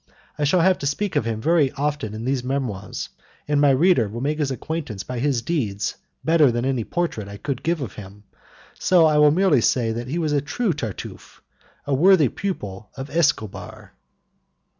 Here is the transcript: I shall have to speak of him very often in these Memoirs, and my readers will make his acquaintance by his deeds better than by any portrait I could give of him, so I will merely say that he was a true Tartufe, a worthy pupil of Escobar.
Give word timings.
I 0.39 0.45
shall 0.45 0.61
have 0.61 0.79
to 0.79 0.87
speak 0.87 1.15
of 1.15 1.25
him 1.25 1.39
very 1.41 1.71
often 1.73 2.15
in 2.15 2.25
these 2.25 2.43
Memoirs, 2.43 3.09
and 3.47 3.61
my 3.61 3.69
readers 3.69 4.11
will 4.11 4.19
make 4.19 4.39
his 4.39 4.49
acquaintance 4.49 5.03
by 5.03 5.19
his 5.19 5.43
deeds 5.43 5.95
better 6.25 6.51
than 6.51 6.63
by 6.63 6.69
any 6.69 6.83
portrait 6.83 7.27
I 7.27 7.37
could 7.37 7.61
give 7.61 7.81
of 7.81 7.93
him, 7.93 8.23
so 8.73 9.05
I 9.05 9.19
will 9.19 9.29
merely 9.29 9.61
say 9.61 9.91
that 9.91 10.07
he 10.07 10.17
was 10.17 10.31
a 10.31 10.41
true 10.41 10.73
Tartufe, 10.73 11.43
a 11.85 11.93
worthy 11.93 12.29
pupil 12.29 12.89
of 12.97 13.11
Escobar. 13.11 13.93